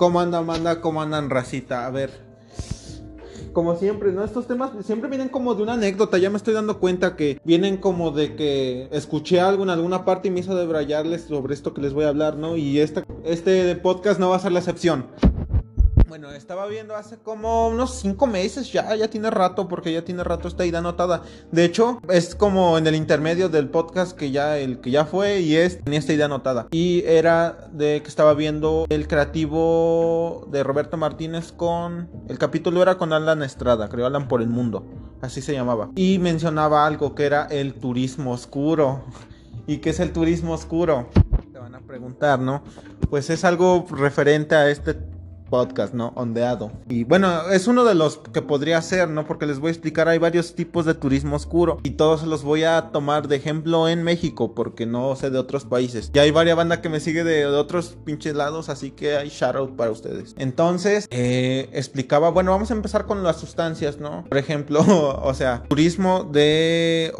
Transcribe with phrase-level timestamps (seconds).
[0.00, 0.80] ¿Cómo andan, manda?
[0.80, 1.84] ¿Cómo andan, racita?
[1.84, 2.10] A ver.
[3.52, 4.24] Como siempre, ¿no?
[4.24, 6.16] Estos temas siempre vienen como de una anécdota.
[6.16, 10.28] Ya me estoy dando cuenta que vienen como de que escuché algo en alguna parte
[10.28, 12.56] y me hizo debrayarles sobre esto que les voy a hablar, ¿no?
[12.56, 15.04] Y esta, este podcast no va a ser la excepción.
[16.10, 20.24] Bueno, estaba viendo hace como unos cinco meses ya, ya tiene rato, porque ya tiene
[20.24, 21.22] rato esta idea anotada.
[21.52, 25.38] De hecho, es como en el intermedio del podcast que ya, el que ya fue
[25.40, 26.66] y es, tenía esta idea anotada.
[26.72, 32.98] Y era de que estaba viendo el creativo de Roberto Martínez con, el capítulo era
[32.98, 34.84] con Alan Estrada, creo Alan por el mundo,
[35.22, 35.90] así se llamaba.
[35.94, 39.04] Y mencionaba algo que era el turismo oscuro.
[39.68, 41.06] ¿Y qué es el turismo oscuro?
[41.52, 42.64] Te van a preguntar, ¿no?
[43.10, 45.19] Pues es algo referente a este
[45.50, 46.12] podcast, ¿no?
[46.14, 46.72] Ondeado.
[46.88, 49.26] Y bueno, es uno de los que podría ser, ¿no?
[49.26, 52.64] Porque les voy a explicar, hay varios tipos de turismo oscuro y todos los voy
[52.64, 56.10] a tomar de ejemplo en México porque no sé de otros países.
[56.14, 59.56] Ya hay varias bandas que me sigue de, otros pinches lados, así que hay shout
[59.56, 60.34] out para ustedes.
[60.38, 64.24] Entonces, eh, explicaba, bueno, vamos a empezar con las sustancias, ¿no?
[64.28, 64.80] Por ejemplo,
[65.22, 67.12] o sea, turismo de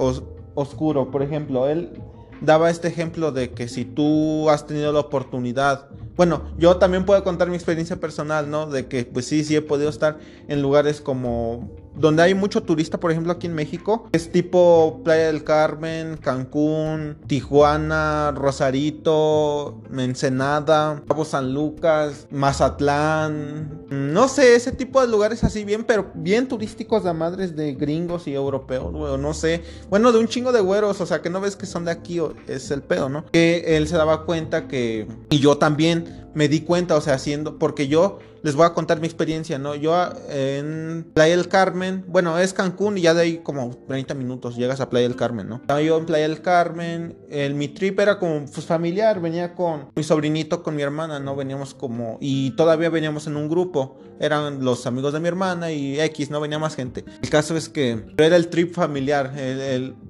[0.54, 2.00] oscuro, por ejemplo, él
[2.40, 5.88] daba este ejemplo de que si tú has tenido la oportunidad
[6.20, 8.66] bueno, yo también puedo contar mi experiencia personal, ¿no?
[8.66, 10.18] De que pues sí, sí he podido estar
[10.48, 14.08] en lugares como donde hay mucho turista, por ejemplo, aquí en México.
[14.12, 23.84] Es tipo Playa del Carmen, Cancún, Tijuana, Rosarito, Ensenada, Cabo San Lucas, Mazatlán.
[23.90, 28.26] No sé, ese tipo de lugares así bien, pero bien turísticos de madres de gringos
[28.26, 29.62] y europeos, güey, no sé.
[29.90, 32.20] Bueno, de un chingo de güeros, o sea, que no ves que son de aquí,
[32.46, 33.26] es el pedo, ¿no?
[33.32, 35.06] Que él se daba cuenta que...
[35.28, 37.58] Y yo también me di cuenta, o sea, haciendo...
[37.58, 39.74] Porque yo les voy a contar mi experiencia, ¿no?
[39.74, 39.94] Yo
[40.28, 44.80] en Playa del Carmen, bueno, es Cancún y ya de ahí como 30 minutos llegas
[44.80, 45.56] a Playa del Carmen, ¿no?
[45.56, 49.90] Estaba yo en Playa del Carmen, el, mi trip era como pues, familiar, venía con
[49.94, 51.36] mi sobrinito, con mi hermana, ¿no?
[51.36, 56.00] Veníamos como, y todavía veníamos en un grupo, eran los amigos de mi hermana y
[56.00, 57.04] X, no venía más gente.
[57.22, 59.32] El caso es que era el trip familiar,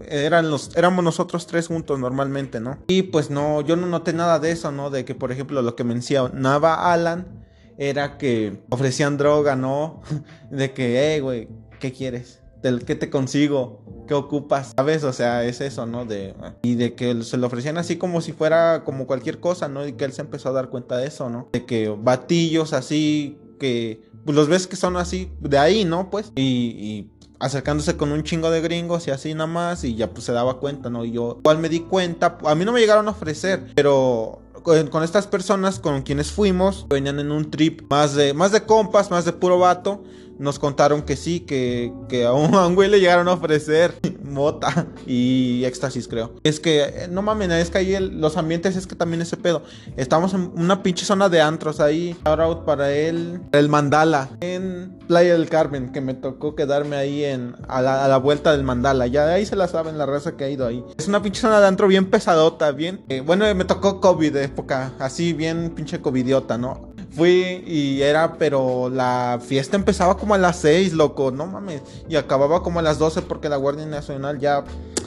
[0.08, 2.78] eran los, éramos nosotros tres juntos normalmente, ¿no?
[2.88, 4.90] Y pues no, yo no noté nada de eso, ¿no?
[4.90, 5.84] De que, por ejemplo, lo que
[6.14, 7.46] mencionaba Alan,
[7.78, 10.02] era que ofrecían droga, ¿no?
[10.50, 11.48] De que, hey, güey,
[11.78, 12.40] ¿qué quieres?
[12.62, 13.82] ¿Qué te consigo?
[14.06, 14.74] ¿Qué ocupas?
[14.76, 15.02] ¿Sabes?
[15.04, 16.04] O sea, es eso, ¿no?
[16.04, 19.86] De, y de que se lo ofrecían así como si fuera como cualquier cosa, ¿no?
[19.86, 21.48] Y que él se empezó a dar cuenta de eso, ¿no?
[21.52, 26.10] De que batillos así, que pues los ves que son así, de ahí, ¿no?
[26.10, 27.10] Pues, y, y
[27.40, 30.60] acercándose con un chingo de gringos y así nada más y ya pues se daba
[30.60, 31.04] cuenta, ¿no?
[31.04, 35.02] Y yo igual me di cuenta, a mí no me llegaron a ofrecer, pero con,
[35.02, 39.24] estas personas con quienes fuimos, venían en un trip más de, más de compas, más
[39.24, 40.02] de puro vato
[40.40, 45.62] nos contaron que sí, que, que a, un, güey le llegaron a ofrecer mota y
[45.64, 46.34] éxtasis, creo.
[46.42, 49.62] Es que, eh, no mames, es que ahí los ambientes es que también ese pedo.
[49.96, 52.16] Estamos en una pinche zona de antros ahí.
[52.24, 57.54] Out para él, el Mandala, en Playa del Carmen, que me tocó quedarme ahí en,
[57.68, 59.06] a la, vuelta del Mandala.
[59.08, 60.82] Ya ahí se la saben la raza que ha ido ahí.
[60.96, 63.04] Es una pinche zona de antro bien pesadota, bien.
[63.10, 66.89] Eh, bueno, me tocó COVID de época, así bien pinche covidiota, ¿no?
[67.10, 71.82] Fui y era, pero la fiesta empezaba como a las 6, loco, no mames.
[72.08, 74.64] Y acababa como a las 12 porque la Guardia Nacional ya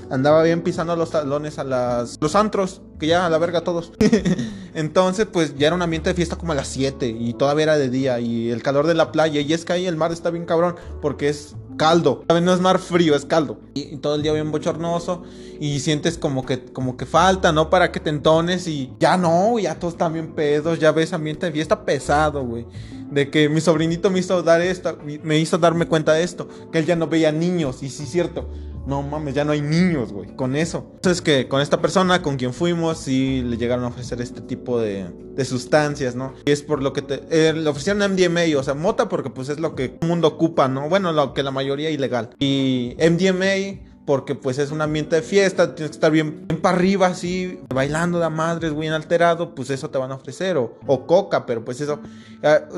[0.10, 3.94] andaba bien pisando los talones a las, los antros, que ya a la verga todos.
[4.74, 7.78] Entonces, pues ya era un ambiente de fiesta como a las 7 y todavía era
[7.78, 9.40] de día y el calor de la playa.
[9.40, 12.24] Y es que ahí el mar está bien cabrón porque es caldo.
[12.30, 13.60] No es mar frío, es caldo.
[13.74, 15.24] Y, todo el día bien bochornoso.
[15.60, 17.70] Y sientes como que, como que falta, ¿no?
[17.70, 18.68] Para que te entones.
[18.68, 20.80] Y ya no, ya todos están bien pedos.
[20.80, 22.66] Ya ves ambiente de fiesta pesado, güey.
[23.12, 26.48] De que mi sobrinito me hizo dar esto, me hizo darme cuenta de esto.
[26.72, 27.84] Que él ya no veía niños.
[27.84, 28.50] Y sí, cierto
[28.86, 30.92] no mames, ya no hay niños, güey, con eso.
[30.96, 34.80] Entonces que con esta persona con quien fuimos, sí le llegaron a ofrecer este tipo
[34.80, 36.34] de, de sustancias, ¿no?
[36.46, 39.50] Y es por lo que te, eh, le ofrecieron MDMA, o sea, mota porque pues
[39.50, 40.90] es lo que el mundo ocupa, ¿no?
[40.90, 42.30] Bueno, lo que la mayoría ilegal.
[42.40, 47.08] Y MDMA porque pues es un ambiente de fiesta, tienes que estar bien, para arriba
[47.08, 51.64] así, bailando de madres, bien alterado, pues eso te van a ofrecer, o, coca, pero
[51.64, 52.00] pues eso,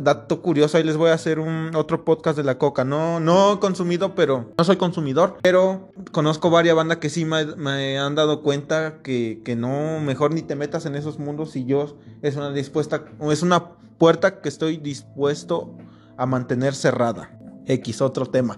[0.02, 3.54] dato curioso, ahí les voy a hacer un otro podcast de la coca, no, no
[3.54, 8.42] he consumido, pero no soy consumidor, pero conozco varias bandas que sí me, han dado
[8.42, 12.52] cuenta que, que, no, mejor ni te metas en esos mundos y yo es una
[12.52, 15.76] dispuesta, es una puerta que estoy dispuesto
[16.18, 17.32] a mantener cerrada.
[17.68, 18.58] X, otro tema.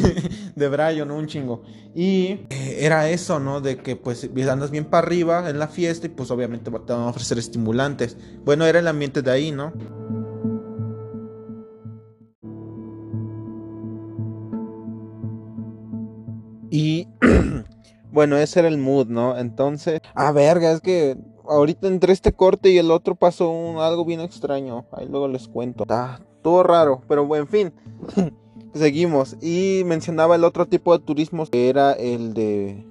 [0.54, 1.10] de Brian.
[1.10, 1.62] Un chingo.
[1.94, 3.60] Y eh, era eso, ¿no?
[3.60, 7.02] De que pues andas bien para arriba en la fiesta y pues obviamente te van
[7.02, 8.16] a ofrecer estimulantes.
[8.44, 9.72] Bueno, era el ambiente de ahí, ¿no?
[16.70, 17.08] Y
[18.12, 19.38] bueno, ese era el mood, ¿no?
[19.38, 21.16] Entonces, a verga, es que
[21.48, 24.86] ahorita entre este corte y el otro pasó un, algo bien extraño.
[24.92, 25.84] Ahí luego les cuento.
[25.84, 27.72] Está todo raro, pero en fin.
[28.74, 29.36] Seguimos.
[29.42, 32.86] Y mencionaba el otro tipo de turismo que era el de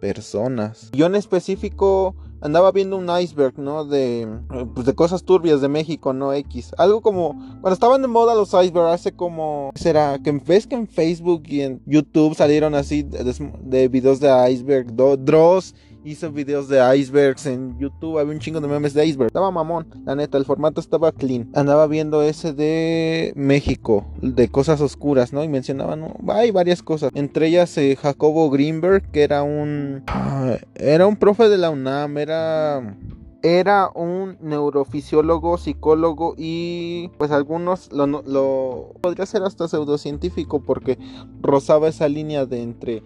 [0.00, 0.88] personas.
[0.94, 3.84] Yo en específico andaba viendo un iceberg, ¿no?
[3.84, 4.26] De,
[4.74, 6.32] pues de cosas turbias de México, ¿no?
[6.32, 6.72] X.
[6.78, 10.18] Algo como, cuando estaban de moda los icebergs, hace como, ¿será?
[10.18, 14.86] Que ves que en Facebook y en YouTube salieron así de, videos de iceberg,
[15.22, 15.74] draws
[16.04, 18.18] hizo videos de icebergs en YouTube.
[18.18, 19.28] Había un chingo de memes de iceberg.
[19.28, 21.50] Estaba mamón, la neta, el formato estaba clean.
[21.54, 25.44] Andaba viendo ese de México, de cosas oscuras, ¿no?
[25.44, 27.10] Y mencionaban, hay varias cosas.
[27.14, 30.02] Entre ellas eh, Jacobo Greenberg, que era un.
[30.08, 32.96] Ah, era un profe de la UNAM, era
[33.42, 40.96] era un neurofisiólogo, psicólogo y pues algunos lo, lo, podría ser hasta pseudocientífico porque
[41.40, 43.02] rozaba esa línea de entre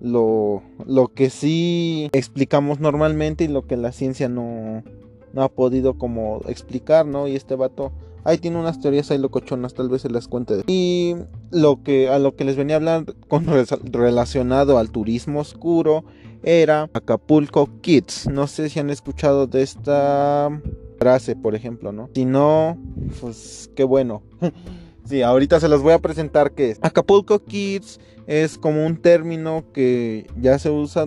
[0.00, 4.82] lo, lo que sí explicamos normalmente y lo que la ciencia no,
[5.32, 7.28] no ha podido como explicar, ¿no?
[7.28, 7.92] Y este vato
[8.24, 10.62] ahí tiene unas teorías ahí locochonas, tal vez se las cuente.
[10.66, 11.16] Y
[11.50, 13.46] lo que a lo que les venía a hablar con
[13.92, 16.04] relacionado al turismo oscuro
[16.42, 18.28] era Acapulco Kids.
[18.28, 20.50] No sé si han escuchado de esta
[20.98, 22.08] frase, por ejemplo, ¿no?
[22.14, 22.78] Si no,
[23.20, 24.22] pues qué bueno.
[25.10, 26.78] sí, ahorita se los voy a presentar qué es.
[26.80, 31.06] Acapulco Kids es como un término que ya se usa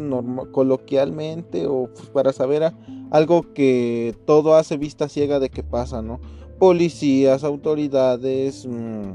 [0.52, 2.74] coloquialmente o pues, para saber
[3.12, 6.20] algo que todo hace vista ciega de qué pasa, ¿no?
[6.60, 9.14] Policías, autoridades, mm,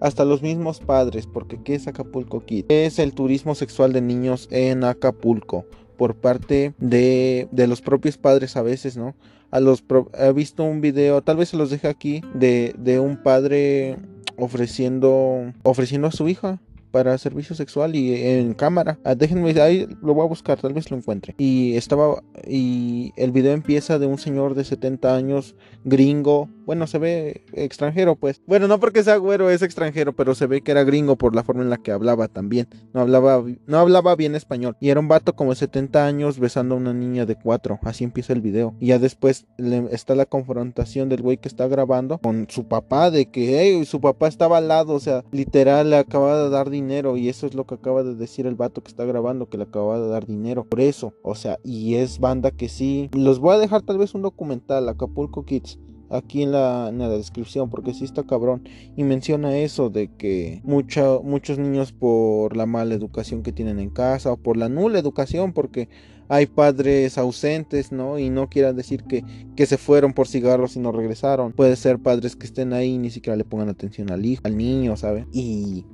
[0.00, 2.64] hasta los mismos padres, porque ¿qué es Acapulco Kid?
[2.68, 5.66] Es el turismo sexual de niños en Acapulco
[5.98, 9.14] por parte de, de los propios padres a veces, ¿no?
[9.50, 9.84] A los
[10.18, 13.98] he visto un video, tal vez se los deje aquí, de, de un padre
[14.40, 16.58] ofreciendo ofreciendo a su hija
[16.90, 18.98] para servicio sexual y en cámara.
[19.04, 21.34] Ah, déjenme, ahí lo voy a buscar, tal vez lo encuentre.
[21.38, 25.54] Y estaba, y el video empieza de un señor de 70 años,
[25.84, 26.48] gringo.
[26.66, 28.40] Bueno, se ve extranjero, pues.
[28.46, 31.42] Bueno, no porque sea güero, es extranjero, pero se ve que era gringo por la
[31.42, 32.68] forma en la que hablaba también.
[32.92, 34.76] No hablaba, no hablaba bien español.
[34.80, 37.80] Y era un vato como de 70 años besando a una niña de 4.
[37.82, 38.74] Así empieza el video.
[38.78, 39.46] Y ya después
[39.90, 44.00] está la confrontación del güey que está grabando con su papá, de que hey, su
[44.00, 47.46] papá estaba al lado, o sea, literal le acaba de dar dinero dinero y eso
[47.46, 50.08] es lo que acaba de decir el vato que está grabando que le acaba de
[50.08, 53.82] dar dinero por eso o sea y es banda que sí los voy a dejar
[53.82, 55.78] tal vez un documental Acapulco Kids
[56.10, 60.60] aquí en la, en la, descripción porque sí está cabrón y menciona eso de que
[60.64, 65.52] muchos niños por la mala educación que tienen en casa o por la nula educación
[65.52, 65.88] porque
[66.28, 68.20] hay padres ausentes, ¿no?
[68.20, 69.24] Y no quieran decir que,
[69.56, 71.52] que se fueron por cigarros y no regresaron.
[71.52, 74.56] Puede ser padres que estén ahí y ni siquiera le pongan atención al hijo, al
[74.56, 75.26] niño, ¿sabe?
[75.32, 75.84] Y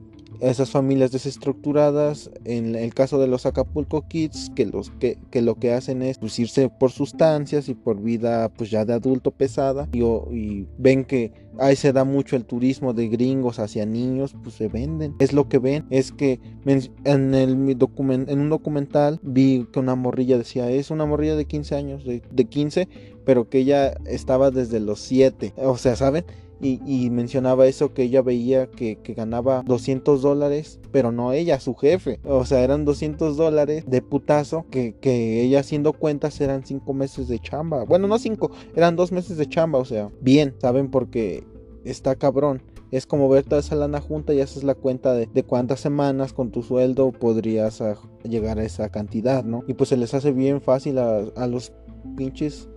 [0.40, 5.56] esas familias desestructuradas, en el caso de los Acapulco Kids, que, los, que, que lo
[5.56, 9.88] que hacen es pues, irse por sustancias y por vida pues ya de adulto pesada
[9.92, 14.68] y, ven que ahí se da mucho el turismo de gringos hacia niños, pues se
[14.68, 15.14] venden.
[15.18, 20.38] Es lo que ven, es que en, el, en un documental vi que una morrilla
[20.38, 22.88] decía, es una morrilla de 15 años, de, de 15,
[23.24, 26.24] pero que ella estaba desde los 7, o sea, ¿saben?
[26.60, 32.18] Y, mencionaba eso que ella veía que, ganaba 200 dólares, pero no ella, su jefe.
[32.24, 37.28] O sea, eran 200 dólares de putazo que, que ella haciendo cuentas eran 5 meses
[37.28, 37.84] de chamba.
[37.84, 39.78] Bueno, no 5, eran 2 meses de chamba.
[39.78, 40.90] O sea, bien, ¿saben?
[40.90, 41.44] Porque
[41.84, 42.62] está cabrón.
[42.90, 46.32] Es como ver toda esa lana junta y haces la cuenta de, de cuántas semanas
[46.32, 47.82] con tu sueldo podrías
[48.22, 49.64] llegar a esa cantidad, ¿no?
[49.66, 51.72] Y pues se les hace bien fácil a, a los
[52.16, 52.68] pinches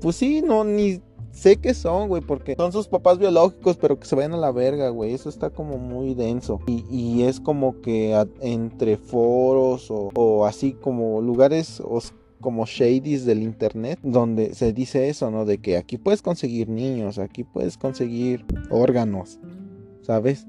[0.00, 1.00] pues sí, no, ni
[1.38, 4.50] sé que son, güey, porque son sus papás biológicos, pero que se vayan a la
[4.50, 5.14] verga, güey.
[5.14, 6.60] Eso está como muy denso.
[6.66, 11.82] Y, es como que entre foros o, así como lugares
[12.40, 15.44] como shadies del internet donde se dice eso, ¿no?
[15.44, 19.40] De que aquí puedes conseguir niños, aquí puedes conseguir órganos,
[20.02, 20.46] ¿sabes?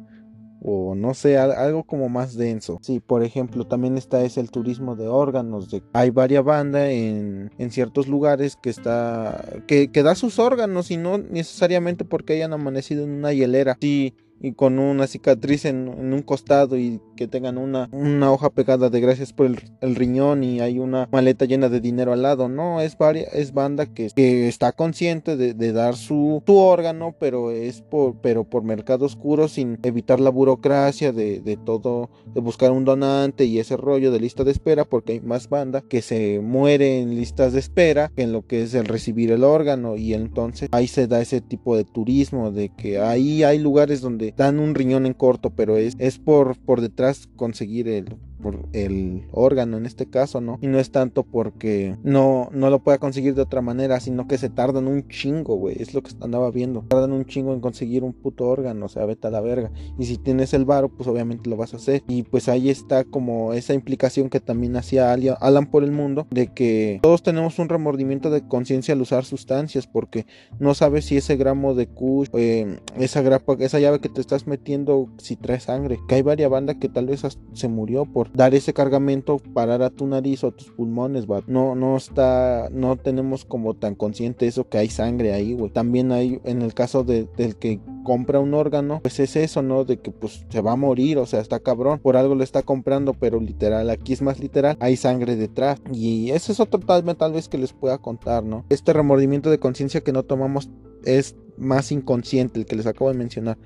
[0.62, 2.80] O no sé, algo como más denso.
[2.82, 5.70] Sí, por ejemplo, también está es el turismo de órganos.
[5.70, 10.92] De, hay varias bandas en, en, ciertos lugares que está que, que da sus órganos
[10.92, 13.78] y no necesariamente porque hayan amanecido en una hielera.
[13.80, 18.90] Sí, y con una cicatriz en, un costado y que tengan una, una hoja pegada
[18.90, 22.48] de gracias por el, riñón y hay una maleta llena de dinero al lado.
[22.48, 27.52] No, es, varia, es banda que, que está consciente de, dar su, su, órgano, pero
[27.52, 32.72] es por, pero por mercado oscuro sin evitar la burocracia de, de, todo, de buscar
[32.72, 36.40] un donante y ese rollo de lista de espera, porque hay más banda que se
[36.40, 40.14] muere en listas de espera que en lo que es el recibir el órgano y
[40.14, 44.60] entonces ahí se da ese tipo de turismo de que ahí hay lugares donde dan
[44.60, 49.78] un riñón en corto, pero es, es por, por detrás conseguir el por el órgano
[49.78, 50.58] en este caso, ¿no?
[50.62, 54.38] Y no es tanto porque no, no lo pueda conseguir de otra manera, sino que
[54.38, 55.82] se tardan un chingo, güey.
[55.82, 56.84] Es lo que andaba viendo.
[56.88, 59.72] Tardan un chingo en conseguir un puto órgano, o sea, vete a la verga.
[59.98, 62.04] Y si tienes el varo, pues obviamente lo vas a hacer.
[62.08, 66.48] Y pues ahí está como esa implicación que también hacía Alan por el mundo, de
[66.54, 70.26] que todos tenemos un remordimiento de conciencia al usar sustancias, porque
[70.60, 74.48] no sabes si ese gramo de kush, eh, esa grapa, esa llave que te estás
[74.48, 76.00] metiendo, si trae sangre.
[76.08, 79.90] Que hay varias bandas que tal vez se murió por dar ese cargamento, parar a
[79.90, 84.68] tu nariz o a tus pulmones, No, no está, no tenemos como tan consciente eso
[84.68, 85.72] que hay sangre ahí, güey.
[85.72, 89.84] También hay, en el caso de, del que compra un órgano, pues es eso, ¿no?
[89.86, 92.62] De que pues se va a morir, o sea, está cabrón, por algo lo está
[92.62, 95.82] comprando, pero literal, aquí es más literal, hay sangre detrás.
[95.92, 98.66] Y ese es otro tal, tal vez que les pueda contar, ¿no?
[98.70, 100.70] Este remordimiento de conciencia que no tomamos
[101.04, 103.58] es más inconsciente, el que les acabo de mencionar,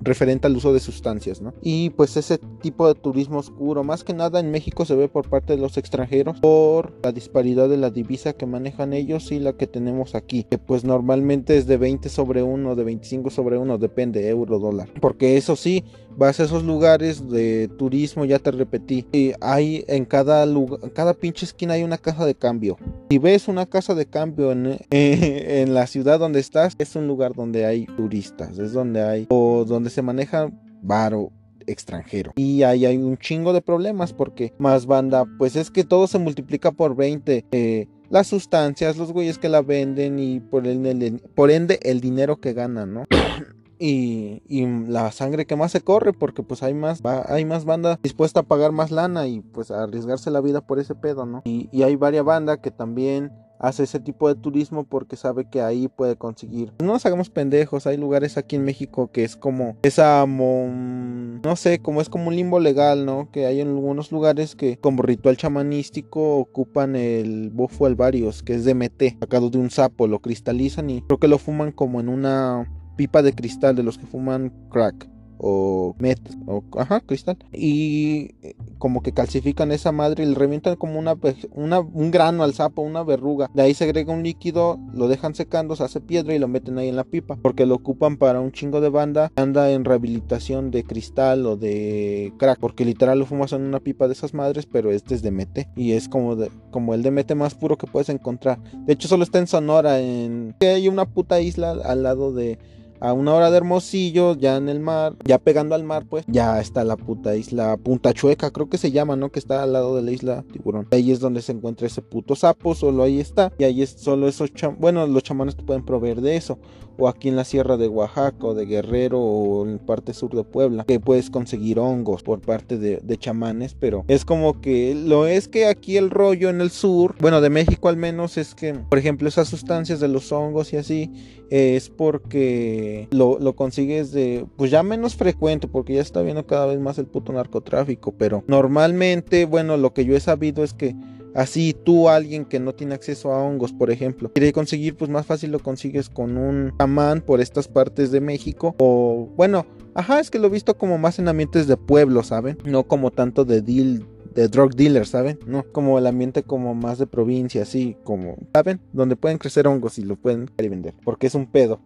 [0.00, 1.54] referente al uso de sustancias, ¿no?
[1.62, 5.28] Y pues ese tipo de turismo oscuro, más que nada en México se ve por
[5.28, 9.52] parte de los extranjeros por la disparidad de la divisa que manejan ellos y la
[9.52, 13.78] que tenemos aquí, que pues normalmente es de 20 sobre 1, de 25 sobre 1,
[13.78, 14.88] depende, euro, dólar.
[15.00, 15.84] Porque eso sí,
[16.16, 20.46] vas a esos lugares de turismo, ya te repetí, y hay en cada
[20.92, 22.76] cada pinche esquina hay una casa de cambio.
[23.10, 27.27] Si ves una casa de cambio en, en la ciudad donde estás, es un lugar
[27.34, 30.50] donde hay turistas, es donde hay o donde se maneja
[30.82, 31.32] varo
[31.68, 32.32] extranjero.
[32.36, 36.18] Y ahí hay un chingo de problemas porque más banda, pues es que todo se
[36.18, 37.44] multiplica por 20.
[37.52, 42.40] Eh, las sustancias, los güeyes que la venden y por, el, por ende el dinero
[42.40, 43.04] que ganan, ¿no?
[43.80, 44.42] Y,
[44.88, 48.42] la sangre que más se corre porque pues hay más hay más banda dispuesta a
[48.42, 51.42] pagar más lana y pues a arriesgarse la vida por ese pedo, ¿no?
[51.44, 55.60] Y, y hay varias bandas que también hace ese tipo de turismo porque sabe que
[55.60, 56.72] ahí puede conseguir.
[56.80, 61.80] No nos hagamos pendejos, hay lugares aquí en México que es como esa, no sé,
[61.80, 63.30] como es como un limbo legal, ¿no?
[63.30, 68.64] Que hay en algunos lugares que como ritual chamanístico ocupan el bofo alvarios, que es
[68.64, 72.72] DMT, sacado de un sapo, lo cristalizan y creo que lo fuman como en una
[72.96, 75.08] pipa de cristal de los que fuman crack
[75.38, 78.30] o met o ajá, cristal y
[78.78, 81.14] como que calcifican esa madre y le revientan como una,
[81.54, 83.50] un grano al sapo, una verruga.
[83.54, 86.78] De ahí se agrega un líquido, lo dejan secando, se hace piedra y lo meten
[86.78, 87.36] ahí en la pipa.
[87.42, 89.32] Porque lo ocupan para un chingo de banda.
[89.36, 92.58] Anda en rehabilitación de cristal o de crack.
[92.58, 95.68] Porque literal lo fumas en una pipa de esas madres, pero este es de mete.
[95.76, 98.58] Y es como, de, como el de mete más puro que puedes encontrar.
[98.86, 100.00] De hecho, solo está en Sonora.
[100.00, 100.54] En...
[100.60, 102.58] Hay una puta isla al lado de
[103.00, 106.60] a una hora de Hermosillo, ya en el mar, ya pegando al mar, pues, ya
[106.60, 109.30] está la puta isla Punta Chueca, creo que se llama, ¿no?
[109.30, 110.88] Que está al lado de la isla Tiburón.
[110.90, 113.52] Ahí es donde se encuentra ese puto sapo, solo ahí está.
[113.58, 116.58] Y ahí es solo esos bueno, los chamanes te pueden proveer de eso.
[116.98, 120.44] O aquí en la sierra de Oaxaca, o de Guerrero, o en parte sur de
[120.44, 125.26] Puebla, que puedes conseguir hongos por parte de, de chamanes, pero es como que lo
[125.26, 128.74] es que aquí el rollo en el sur, bueno, de México al menos, es que,
[128.74, 131.12] por ejemplo, esas sustancias de los hongos y así,
[131.50, 136.66] es porque lo, lo, consigues de, pues ya menos frecuente, porque ya está viendo cada
[136.66, 140.94] vez más el puto narcotráfico, pero normalmente, bueno, lo que yo he sabido es que
[141.34, 145.26] así tú, alguien que no tiene acceso a hongos, por ejemplo, quiere conseguir, pues más
[145.26, 150.30] fácil lo consigues con un chamán por estas partes de México, o bueno, ajá, es
[150.30, 152.58] que lo he visto como más en ambientes de pueblo, ¿saben?
[152.64, 155.38] No como tanto de deal de drug dealers, ¿saben?
[155.46, 158.80] No, como el ambiente como más de provincia, así como, ¿saben?
[158.92, 161.80] Donde pueden crecer hongos y lo pueden vender, porque es un pedo.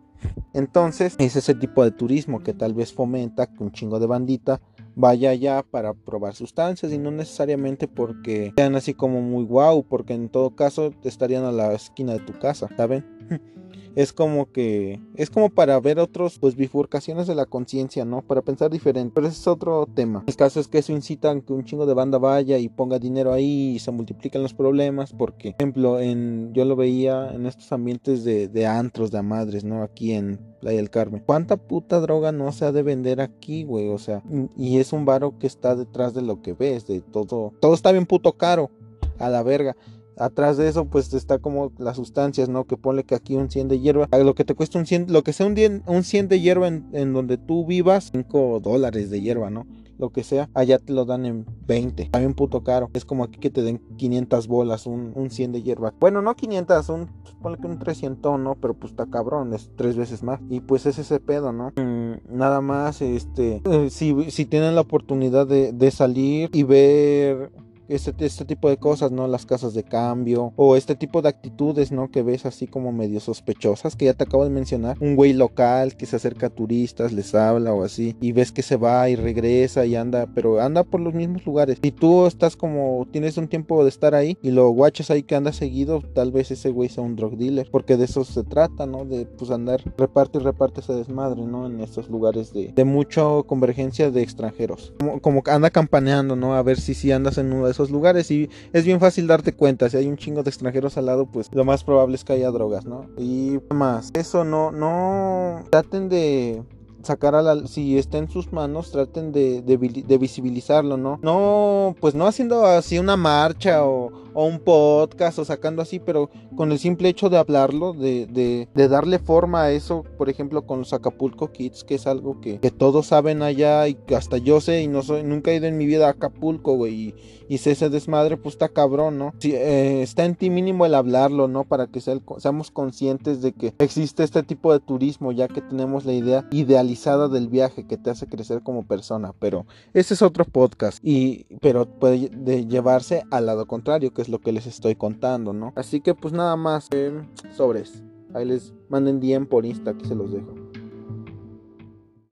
[0.53, 4.61] Entonces, es ese tipo de turismo que tal vez fomenta un chingo de bandita
[4.95, 10.15] vaya allá para probar sustancias y no necesariamente porque sean así como muy guau, porque
[10.15, 13.05] en todo caso estarían a la esquina de tu casa, ¿saben?
[13.97, 18.23] es como que es como para ver otros pues bifurcaciones de la conciencia, ¿no?
[18.23, 20.25] Para pensar diferente, pero ese es otro tema.
[20.27, 22.99] El caso es que eso incita a que un chingo de banda vaya y ponga
[22.99, 27.47] dinero ahí y se multiplican los problemas porque, por ejemplo, en yo lo veía en
[27.47, 29.83] estos ambientes de, de antros de madres, ¿no?
[29.83, 31.23] Aquí en Playa del Carmen.
[31.25, 33.89] ¿Cuánta puta droga no se ha de vender aquí, güey?
[33.89, 34.23] O sea,
[34.57, 37.53] y es un varo que está detrás de lo que ves, de todo.
[37.61, 38.71] Todo está bien puto caro.
[39.19, 39.77] A la verga.
[40.19, 42.65] Atrás de eso, pues está como las sustancias, ¿no?
[42.65, 45.23] Que pone que aquí un 100 de hierba, lo que te cuesta un 100, lo
[45.23, 49.21] que sea un, 100, un 100 de hierba en, donde tú vivas, 5 dólares de
[49.21, 49.67] hierba, ¿no?
[49.99, 52.07] Lo que sea, allá te lo dan en 20.
[52.11, 52.91] También puto caro.
[52.93, 55.95] Es como aquí que te den 500 bolas, un, un 100 de hierba.
[56.01, 57.09] Bueno, no 500, un,
[57.41, 58.57] ponle que un 300, ¿no?
[58.57, 60.41] Pero pues está cabrón, es tres veces más.
[60.51, 61.73] Y pues es ese pedo, ¿no?
[61.77, 67.53] Mm, nada más, este, eh, si, si tienen la oportunidad de, de salir y ver
[67.89, 69.27] este, este tipo de cosas, ¿no?
[69.29, 72.11] Las casas de cambio o este tipo de actitudes, ¿no?
[72.11, 74.97] Que ves así como medio sospechosas, que ya te acabo de mencionar.
[75.01, 78.63] Un güey local que se acerca a turistas, les habla o así, y ves que
[78.63, 81.79] se va y regresa y anda, pero anda por los mismos lugares.
[81.83, 85.37] Y tú estás como, tienes un tiempo de estar ahí y lo guachas ahí que
[85.37, 88.87] anda seguido, tal vez ese güey sea un drug dealer, porque de eso se trata,
[88.87, 89.05] ¿no?
[89.05, 91.67] De pues andar, reparte y reparte ese desmadre, ¿no?
[91.67, 94.95] En estos lugares de, de mucha convergencia de extranjeros.
[94.99, 96.55] Como, como anda campaneando, ¿no?
[96.55, 99.53] A ver si si andas en uno de esos lugares y es bien fácil darte
[99.53, 102.35] cuenta, si hay un chingo de extranjeros al lado, pues lo más probable es que
[102.35, 103.07] haya drogas, ¿no?
[103.19, 106.63] Y más, eso no, no traten de
[107.03, 112.15] sacar a la si está en sus manos traten de, de, visibilizarlo no no pues
[112.15, 116.79] no haciendo así una marcha o, o, un podcast o sacando así pero con el
[116.79, 121.53] simple hecho de hablarlo de, de, darle forma a eso por ejemplo con los Acapulco
[121.53, 125.03] Kids que es algo que, que, todos saben allá y hasta yo sé y no
[125.03, 127.15] soy nunca he ido en mi vida a Acapulco güey
[127.49, 130.95] y, sé ese desmadre pues está cabrón no si, eh, está en ti mínimo el
[130.95, 135.61] hablarlo no para que seamos conscientes de que existe este tipo de turismo ya que
[135.61, 136.89] tenemos la idea ideal
[137.31, 141.87] del viaje que te hace crecer como persona, pero ese es otro podcast y pero
[141.87, 142.29] puede
[142.67, 145.73] llevarse al lado contrario, que es lo que les estoy contando, ¿no?
[145.77, 147.13] Así que pues nada más eh,
[147.55, 148.03] sobres.
[148.35, 150.55] Ahí les manden DM por Insta, aquí se los dejo.